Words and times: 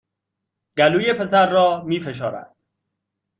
گلوی 0.77 1.13
پسر 1.13 1.49
را 1.49 1.81
می 1.83 1.99
فشارد 2.01 2.55